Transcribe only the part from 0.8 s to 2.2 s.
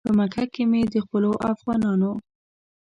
د خپلو افغانانو.